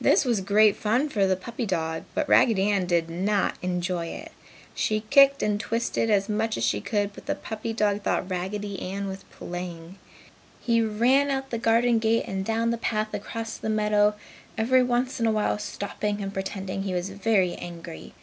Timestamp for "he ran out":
10.60-11.50